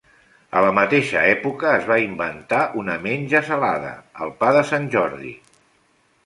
[0.59, 3.93] A la mateixa època es va inventar una menja salada,
[4.27, 5.37] el pa de Sant Jordi.